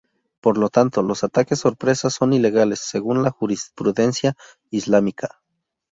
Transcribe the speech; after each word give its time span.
Por 0.41 0.57
lo 0.57 0.69
tanto, 0.69 1.03
los 1.03 1.23
ataques 1.23 1.59
sorpresa 1.59 2.09
son 2.09 2.33
ilegales 2.33 2.79
según 2.79 3.21
la 3.21 3.29
jurisprudencia 3.29 4.33
islámica. 4.71 5.41